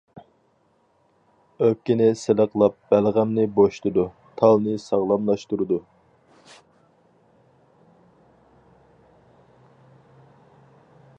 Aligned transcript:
ئۆپكىنى 1.65 2.07
سىلىقلاپ 2.21 2.77
بەلغەمنى 2.93 3.43
بوشىتىدۇ، 3.59 4.05
تالنى 4.41 4.73
ساغلاملاشتۇرىدۇ. 4.85 5.81